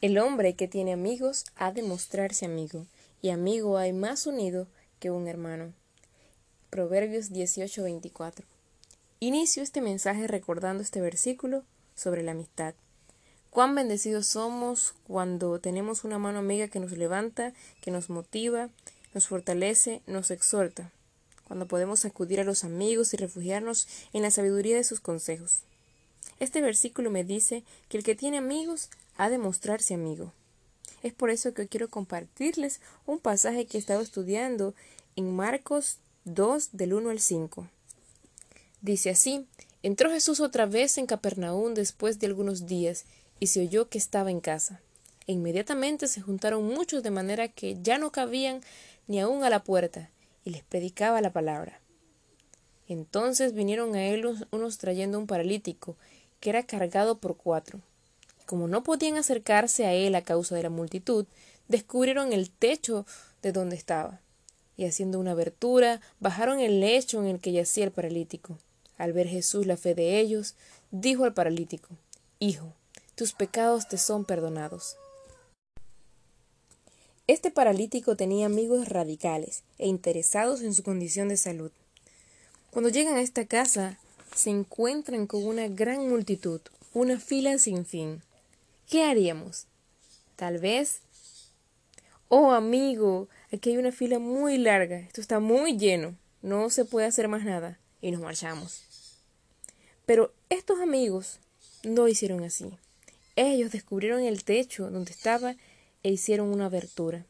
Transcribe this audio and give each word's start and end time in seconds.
El 0.00 0.16
hombre 0.18 0.54
que 0.54 0.68
tiene 0.68 0.92
amigos 0.92 1.44
ha 1.56 1.72
de 1.72 1.82
mostrarse 1.82 2.46
amigo, 2.46 2.86
y 3.20 3.30
amigo 3.30 3.78
hay 3.78 3.92
más 3.92 4.28
unido 4.28 4.68
que 5.00 5.10
un 5.10 5.26
hermano. 5.26 5.72
Proverbios 6.70 7.32
18:24. 7.32 8.44
Inicio 9.18 9.60
este 9.60 9.80
mensaje 9.80 10.28
recordando 10.28 10.84
este 10.84 11.00
versículo 11.00 11.64
sobre 11.96 12.22
la 12.22 12.30
amistad. 12.30 12.74
Cuán 13.50 13.74
bendecidos 13.74 14.28
somos 14.28 14.94
cuando 15.08 15.58
tenemos 15.58 16.04
una 16.04 16.20
mano 16.20 16.38
amiga 16.38 16.68
que 16.68 16.78
nos 16.78 16.92
levanta, 16.92 17.52
que 17.80 17.90
nos 17.90 18.08
motiva, 18.08 18.68
nos 19.14 19.26
fortalece, 19.26 20.00
nos 20.06 20.30
exhorta, 20.30 20.92
cuando 21.42 21.66
podemos 21.66 22.04
acudir 22.04 22.38
a 22.38 22.44
los 22.44 22.62
amigos 22.62 23.14
y 23.14 23.16
refugiarnos 23.16 23.88
en 24.12 24.22
la 24.22 24.30
sabiduría 24.30 24.76
de 24.76 24.84
sus 24.84 25.00
consejos. 25.00 25.62
Este 26.38 26.60
versículo 26.60 27.10
me 27.10 27.24
dice 27.24 27.64
que 27.88 27.98
el 27.98 28.04
que 28.04 28.14
tiene 28.14 28.38
amigos 28.38 28.90
ha 29.18 29.28
de 29.28 29.36
mostrarse 29.36 29.92
amigo. 29.92 30.32
Es 31.02 31.12
por 31.12 31.30
eso 31.30 31.52
que 31.52 31.68
quiero 31.68 31.88
compartirles 31.90 32.80
un 33.06 33.18
pasaje 33.18 33.66
que 33.66 33.76
he 33.76 33.80
estado 33.80 34.00
estudiando 34.00 34.74
en 35.16 35.36
Marcos 35.36 35.98
2 36.24 36.70
del 36.72 36.94
1 36.94 37.10
al 37.10 37.20
5. 37.20 37.68
Dice 38.80 39.10
así, 39.10 39.46
entró 39.82 40.10
Jesús 40.10 40.40
otra 40.40 40.66
vez 40.66 40.98
en 40.98 41.06
Capernaum 41.06 41.74
después 41.74 42.18
de 42.18 42.26
algunos 42.26 42.66
días 42.66 43.04
y 43.40 43.48
se 43.48 43.60
oyó 43.60 43.88
que 43.88 43.98
estaba 43.98 44.30
en 44.30 44.40
casa. 44.40 44.80
E 45.26 45.32
inmediatamente 45.32 46.08
se 46.08 46.22
juntaron 46.22 46.66
muchos 46.66 47.02
de 47.02 47.10
manera 47.10 47.48
que 47.48 47.76
ya 47.82 47.98
no 47.98 48.10
cabían 48.10 48.62
ni 49.06 49.20
aun 49.20 49.44
a 49.44 49.50
la 49.50 49.64
puerta, 49.64 50.10
y 50.44 50.50
les 50.50 50.62
predicaba 50.62 51.20
la 51.20 51.32
palabra. 51.32 51.80
Entonces 52.88 53.52
vinieron 53.52 53.94
a 53.94 54.06
él 54.06 54.24
unos 54.50 54.78
trayendo 54.78 55.18
un 55.18 55.26
paralítico, 55.26 55.96
que 56.40 56.50
era 56.50 56.62
cargado 56.62 57.18
por 57.18 57.36
cuatro. 57.36 57.80
Como 58.48 58.66
no 58.66 58.82
podían 58.82 59.18
acercarse 59.18 59.84
a 59.84 59.92
él 59.92 60.14
a 60.14 60.22
causa 60.22 60.56
de 60.56 60.62
la 60.62 60.70
multitud, 60.70 61.26
descubrieron 61.68 62.32
el 62.32 62.48
techo 62.48 63.04
de 63.42 63.52
donde 63.52 63.76
estaba, 63.76 64.22
y 64.74 64.86
haciendo 64.86 65.20
una 65.20 65.32
abertura, 65.32 66.00
bajaron 66.18 66.58
el 66.58 66.80
lecho 66.80 67.20
en 67.20 67.26
el 67.26 67.40
que 67.40 67.52
yacía 67.52 67.84
el 67.84 67.90
paralítico. 67.90 68.56
Al 68.96 69.12
ver 69.12 69.28
Jesús 69.28 69.66
la 69.66 69.76
fe 69.76 69.94
de 69.94 70.18
ellos, 70.18 70.54
dijo 70.90 71.24
al 71.26 71.34
paralítico, 71.34 71.90
Hijo, 72.38 72.72
tus 73.16 73.34
pecados 73.34 73.86
te 73.86 73.98
son 73.98 74.24
perdonados. 74.24 74.96
Este 77.26 77.50
paralítico 77.50 78.16
tenía 78.16 78.46
amigos 78.46 78.88
radicales 78.88 79.62
e 79.76 79.88
interesados 79.88 80.62
en 80.62 80.72
su 80.72 80.82
condición 80.82 81.28
de 81.28 81.36
salud. 81.36 81.70
Cuando 82.70 82.88
llegan 82.88 83.16
a 83.16 83.20
esta 83.20 83.44
casa, 83.44 83.98
se 84.34 84.48
encuentran 84.48 85.26
con 85.26 85.44
una 85.44 85.68
gran 85.68 86.08
multitud, 86.08 86.62
una 86.94 87.20
fila 87.20 87.58
sin 87.58 87.84
fin. 87.84 88.22
¿Qué 88.88 89.04
haríamos? 89.04 89.66
Tal 90.36 90.58
vez. 90.58 91.02
Oh, 92.28 92.52
amigo, 92.52 93.28
aquí 93.52 93.70
hay 93.70 93.76
una 93.76 93.92
fila 93.92 94.18
muy 94.18 94.56
larga, 94.56 94.96
esto 95.00 95.20
está 95.20 95.40
muy 95.40 95.76
lleno, 95.76 96.16
no 96.40 96.70
se 96.70 96.86
puede 96.86 97.06
hacer 97.06 97.28
más 97.28 97.44
nada, 97.44 97.78
y 98.00 98.12
nos 98.12 98.22
marchamos. 98.22 98.84
Pero 100.06 100.32
estos 100.48 100.80
amigos 100.80 101.38
no 101.84 102.08
hicieron 102.08 102.42
así. 102.44 102.70
Ellos 103.36 103.72
descubrieron 103.72 104.22
el 104.22 104.42
techo 104.42 104.90
donde 104.90 105.12
estaba 105.12 105.54
e 106.02 106.10
hicieron 106.10 106.48
una 106.48 106.66
abertura. 106.66 107.26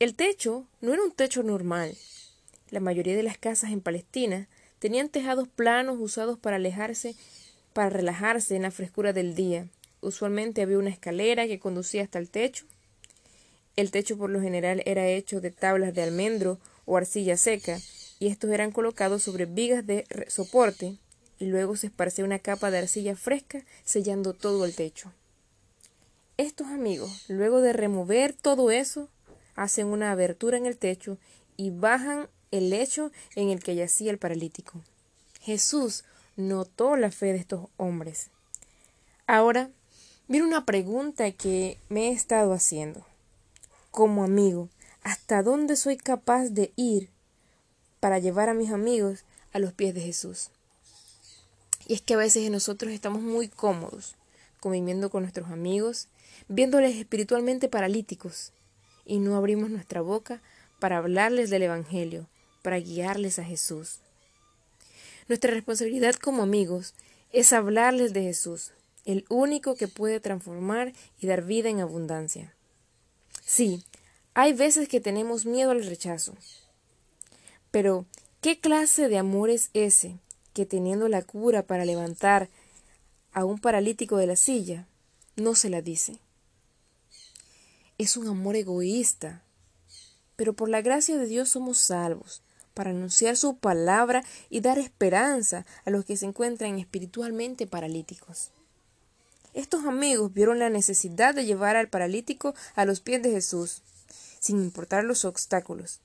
El 0.00 0.14
techo 0.14 0.66
no 0.82 0.92
era 0.92 1.02
un 1.02 1.12
techo 1.12 1.42
normal. 1.42 1.96
La 2.68 2.80
mayoría 2.80 3.16
de 3.16 3.22
las 3.22 3.38
casas 3.38 3.70
en 3.70 3.80
Palestina 3.80 4.48
tenían 4.80 5.08
tejados 5.08 5.48
planos 5.48 5.96
usados 5.98 6.38
para 6.38 6.56
alejarse, 6.56 7.16
para 7.72 7.88
relajarse 7.88 8.54
en 8.54 8.62
la 8.62 8.70
frescura 8.70 9.14
del 9.14 9.34
día. 9.34 9.68
Usualmente 10.02 10.62
había 10.62 10.78
una 10.78 10.90
escalera 10.90 11.46
que 11.46 11.60
conducía 11.60 12.02
hasta 12.02 12.18
el 12.18 12.28
techo. 12.28 12.66
El 13.76 13.90
techo 13.90 14.18
por 14.18 14.28
lo 14.28 14.40
general 14.40 14.82
era 14.84 15.06
hecho 15.06 15.40
de 15.40 15.50
tablas 15.50 15.94
de 15.94 16.02
almendro 16.02 16.58
o 16.84 16.96
arcilla 16.96 17.36
seca, 17.36 17.78
y 18.18 18.26
estos 18.26 18.50
eran 18.50 18.72
colocados 18.72 19.22
sobre 19.22 19.46
vigas 19.46 19.86
de 19.86 20.04
soporte 20.28 20.96
y 21.38 21.46
luego 21.46 21.76
se 21.76 21.86
esparcía 21.86 22.24
una 22.24 22.38
capa 22.38 22.70
de 22.70 22.78
arcilla 22.78 23.16
fresca 23.16 23.64
sellando 23.84 24.32
todo 24.32 24.64
el 24.64 24.74
techo. 24.74 25.12
Estos 26.36 26.66
amigos, 26.66 27.24
luego 27.28 27.60
de 27.60 27.72
remover 27.72 28.32
todo 28.32 28.70
eso, 28.70 29.08
hacen 29.54 29.86
una 29.86 30.12
abertura 30.12 30.56
en 30.56 30.66
el 30.66 30.76
techo 30.76 31.18
y 31.56 31.70
bajan 31.70 32.28
el 32.50 32.70
lecho 32.70 33.12
en 33.34 33.50
el 33.50 33.62
que 33.62 33.74
yacía 33.74 34.10
el 34.10 34.18
paralítico. 34.18 34.82
Jesús 35.40 36.04
notó 36.36 36.96
la 36.96 37.10
fe 37.10 37.26
de 37.26 37.38
estos 37.38 37.68
hombres. 37.76 38.30
Ahora, 39.26 39.70
viene 40.28 40.46
una 40.46 40.64
pregunta 40.64 41.30
que 41.32 41.78
me 41.88 42.08
he 42.08 42.12
estado 42.12 42.52
haciendo. 42.52 43.04
Como 43.90 44.24
amigo, 44.24 44.68
¿hasta 45.02 45.42
dónde 45.42 45.76
soy 45.76 45.96
capaz 45.96 46.50
de 46.50 46.72
ir 46.76 47.10
para 48.00 48.18
llevar 48.18 48.48
a 48.48 48.54
mis 48.54 48.70
amigos 48.70 49.24
a 49.52 49.58
los 49.58 49.72
pies 49.72 49.94
de 49.94 50.00
Jesús? 50.00 50.50
Y 51.86 51.94
es 51.94 52.00
que 52.00 52.14
a 52.14 52.18
veces 52.18 52.50
nosotros 52.50 52.92
estamos 52.92 53.22
muy 53.22 53.48
cómodos 53.48 54.16
conviviendo 54.62 55.10
con 55.10 55.24
nuestros 55.24 55.50
amigos, 55.50 56.06
viéndoles 56.46 56.94
espiritualmente 56.94 57.68
paralíticos, 57.68 58.52
y 59.04 59.18
no 59.18 59.34
abrimos 59.34 59.70
nuestra 59.70 60.02
boca 60.02 60.40
para 60.78 60.98
hablarles 60.98 61.50
del 61.50 61.64
Evangelio, 61.64 62.28
para 62.62 62.78
guiarles 62.78 63.40
a 63.40 63.44
Jesús. 63.44 63.98
Nuestra 65.26 65.50
responsabilidad 65.50 66.14
como 66.14 66.44
amigos 66.44 66.94
es 67.32 67.52
hablarles 67.52 68.12
de 68.12 68.22
Jesús, 68.22 68.70
el 69.04 69.24
único 69.28 69.74
que 69.74 69.88
puede 69.88 70.20
transformar 70.20 70.92
y 71.20 71.26
dar 71.26 71.42
vida 71.42 71.68
en 71.68 71.80
abundancia. 71.80 72.54
Sí, 73.44 73.84
hay 74.34 74.52
veces 74.52 74.88
que 74.88 75.00
tenemos 75.00 75.46
miedo 75.46 75.70
al 75.70 75.84
rechazo. 75.84 76.34
Pero, 77.70 78.06
¿qué 78.40 78.58
clase 78.58 79.08
de 79.08 79.18
amor 79.18 79.50
es 79.50 79.70
ese 79.74 80.18
que 80.52 80.66
teniendo 80.66 81.08
la 81.08 81.22
cura 81.22 81.62
para 81.62 81.84
levantar 81.84 82.48
a 83.32 83.44
un 83.44 83.58
paralítico 83.58 84.16
de 84.16 84.26
la 84.26 84.36
silla, 84.36 84.86
no 85.36 85.54
se 85.54 85.70
la 85.70 85.80
dice. 85.80 86.18
Es 87.98 88.16
un 88.16 88.28
amor 88.28 88.56
egoísta. 88.56 89.42
Pero 90.36 90.52
por 90.54 90.68
la 90.68 90.82
gracia 90.82 91.16
de 91.16 91.26
Dios 91.26 91.50
somos 91.50 91.78
salvos, 91.78 92.42
para 92.74 92.90
anunciar 92.90 93.36
su 93.36 93.56
palabra 93.56 94.24
y 94.50 94.60
dar 94.60 94.78
esperanza 94.78 95.66
a 95.84 95.90
los 95.90 96.04
que 96.04 96.16
se 96.16 96.26
encuentran 96.26 96.78
espiritualmente 96.78 97.66
paralíticos. 97.66 98.50
Estos 99.54 99.84
amigos 99.84 100.32
vieron 100.32 100.58
la 100.58 100.70
necesidad 100.70 101.34
de 101.34 101.44
llevar 101.44 101.76
al 101.76 101.88
paralítico 101.88 102.54
a 102.74 102.84
los 102.84 103.00
pies 103.00 103.22
de 103.22 103.30
Jesús, 103.30 103.82
sin 104.40 104.62
importar 104.62 105.04
los 105.04 105.24
obstáculos. 105.24 106.00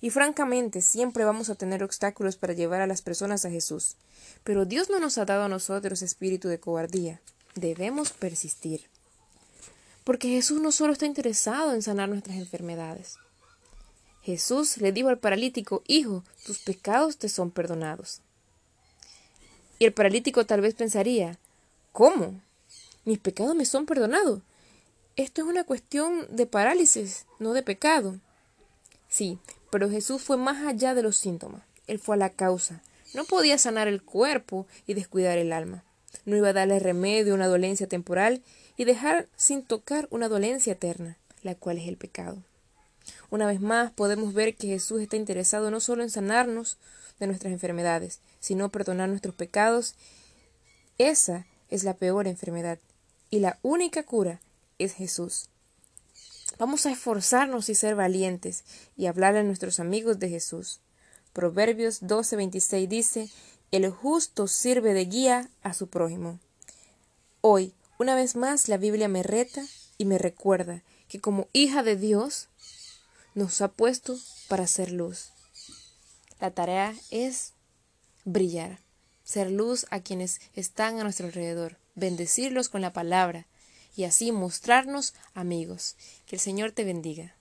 Y 0.00 0.10
francamente, 0.10 0.82
siempre 0.82 1.24
vamos 1.24 1.48
a 1.48 1.54
tener 1.54 1.82
obstáculos 1.82 2.36
para 2.36 2.54
llevar 2.54 2.80
a 2.80 2.86
las 2.86 3.02
personas 3.02 3.44
a 3.44 3.50
Jesús. 3.50 3.96
Pero 4.44 4.64
Dios 4.64 4.90
no 4.90 4.98
nos 4.98 5.18
ha 5.18 5.24
dado 5.24 5.44
a 5.44 5.48
nosotros 5.48 6.02
espíritu 6.02 6.48
de 6.48 6.58
cobardía. 6.58 7.20
Debemos 7.54 8.10
persistir. 8.12 8.88
Porque 10.04 10.28
Jesús 10.28 10.60
no 10.60 10.72
solo 10.72 10.92
está 10.92 11.06
interesado 11.06 11.72
en 11.74 11.82
sanar 11.82 12.08
nuestras 12.08 12.36
enfermedades. 12.36 13.16
Jesús 14.22 14.78
le 14.78 14.92
dijo 14.92 15.08
al 15.08 15.18
paralítico, 15.18 15.82
Hijo, 15.86 16.24
tus 16.44 16.58
pecados 16.58 17.18
te 17.18 17.28
son 17.28 17.50
perdonados. 17.50 18.20
Y 19.78 19.84
el 19.84 19.92
paralítico 19.92 20.46
tal 20.46 20.60
vez 20.60 20.74
pensaría, 20.74 21.38
¿cómo? 21.92 22.40
Mis 23.04 23.18
pecados 23.18 23.54
me 23.54 23.64
son 23.64 23.86
perdonados. 23.86 24.40
Esto 25.16 25.42
es 25.42 25.48
una 25.48 25.64
cuestión 25.64 26.26
de 26.30 26.46
parálisis, 26.46 27.26
no 27.38 27.52
de 27.52 27.62
pecado. 27.62 28.18
Sí, 29.08 29.38
pero 29.70 29.90
Jesús 29.90 30.22
fue 30.22 30.36
más 30.36 30.66
allá 30.66 30.94
de 30.94 31.02
los 31.02 31.16
síntomas. 31.16 31.62
Él 31.86 31.98
fue 31.98 32.14
a 32.14 32.18
la 32.18 32.30
causa. 32.30 32.82
No 33.14 33.24
podía 33.24 33.58
sanar 33.58 33.88
el 33.88 34.02
cuerpo 34.02 34.66
y 34.86 34.94
descuidar 34.94 35.36
el 35.38 35.52
alma. 35.52 35.84
No 36.24 36.36
iba 36.36 36.48
a 36.48 36.52
darle 36.52 36.78
remedio 36.78 37.32
a 37.32 37.36
una 37.36 37.46
dolencia 37.46 37.86
temporal 37.86 38.42
y 38.76 38.84
dejar 38.84 39.28
sin 39.36 39.62
tocar 39.62 40.08
una 40.10 40.28
dolencia 40.28 40.72
eterna, 40.72 41.18
la 41.42 41.54
cual 41.54 41.78
es 41.78 41.88
el 41.88 41.96
pecado. 41.96 42.38
Una 43.30 43.46
vez 43.46 43.60
más 43.60 43.90
podemos 43.90 44.32
ver 44.32 44.54
que 44.54 44.68
Jesús 44.68 45.00
está 45.00 45.16
interesado 45.16 45.70
no 45.70 45.80
solo 45.80 46.02
en 46.02 46.10
sanarnos 46.10 46.78
de 47.18 47.26
nuestras 47.26 47.52
enfermedades, 47.52 48.20
sino 48.40 48.70
perdonar 48.70 49.08
nuestros 49.08 49.34
pecados. 49.34 49.94
Esa 50.98 51.46
es 51.68 51.84
la 51.84 51.94
peor 51.94 52.26
enfermedad, 52.26 52.78
y 53.32 53.40
la 53.40 53.58
única 53.62 54.02
cura 54.02 54.42
es 54.78 54.92
Jesús. 54.92 55.48
Vamos 56.58 56.84
a 56.84 56.92
esforzarnos 56.92 57.70
y 57.70 57.74
ser 57.74 57.94
valientes 57.96 58.62
y 58.94 59.06
hablar 59.06 59.36
a 59.36 59.42
nuestros 59.42 59.80
amigos 59.80 60.18
de 60.18 60.28
Jesús. 60.28 60.80
Proverbios 61.32 62.02
12:26 62.02 62.88
dice, 62.88 63.30
El 63.70 63.90
justo 63.90 64.48
sirve 64.48 64.92
de 64.92 65.06
guía 65.06 65.48
a 65.62 65.72
su 65.72 65.88
prójimo. 65.88 66.40
Hoy, 67.40 67.72
una 67.98 68.14
vez 68.14 68.36
más, 68.36 68.68
la 68.68 68.76
Biblia 68.76 69.08
me 69.08 69.22
reta 69.22 69.64
y 69.96 70.04
me 70.04 70.18
recuerda 70.18 70.82
que 71.08 71.18
como 71.18 71.48
hija 71.54 71.82
de 71.82 71.96
Dios 71.96 72.48
nos 73.34 73.62
ha 73.62 73.68
puesto 73.68 74.18
para 74.48 74.66
ser 74.66 74.92
luz. 74.92 75.30
La 76.38 76.50
tarea 76.50 76.94
es 77.10 77.54
brillar, 78.26 78.78
ser 79.24 79.50
luz 79.50 79.86
a 79.88 80.00
quienes 80.00 80.42
están 80.54 81.00
a 81.00 81.02
nuestro 81.02 81.28
alrededor, 81.28 81.78
bendecirlos 81.94 82.68
con 82.68 82.80
la 82.80 82.92
palabra 82.92 83.46
y 83.94 84.04
así 84.04 84.32
mostrarnos 84.32 85.14
amigos. 85.34 85.96
Que 86.26 86.36
el 86.36 86.40
Señor 86.40 86.72
te 86.72 86.84
bendiga. 86.84 87.36